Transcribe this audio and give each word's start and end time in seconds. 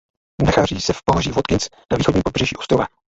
Nachází 0.45 0.81
se 0.81 0.93
v 0.93 1.01
pohoří 1.05 1.31
Watkins 1.31 1.69
na 1.91 1.97
východním 1.97 2.21
pobřeží 2.23 2.55
ostrova. 2.55 2.87